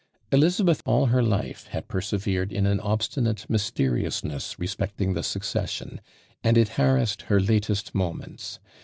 Elizabeth 0.31 0.81
all 0.83 1.05
her 1.05 1.21
life 1.21 1.67
had 1.67 1.87
persevered 1.87 2.51
in 2.51 2.65
an 2.65 2.79
obstinate 2.79 3.47
mysteriousness 3.47 4.57
respecting 4.57 5.13
the 5.13 5.21
succession, 5.21 6.01
and 6.43 6.57
it 6.57 6.69
harassed 6.69 7.21
her 7.29 7.39
latest 7.39 7.93
moments. 7.93 8.57